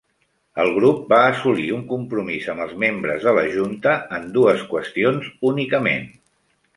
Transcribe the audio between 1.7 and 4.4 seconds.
un compromís amb els membres de la junta en